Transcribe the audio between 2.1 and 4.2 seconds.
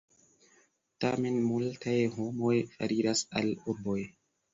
homoj foriras al urboj.